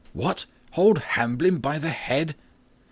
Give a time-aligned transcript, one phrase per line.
[0.13, 0.47] "What!
[0.71, 2.33] hold Hamblin by the head?"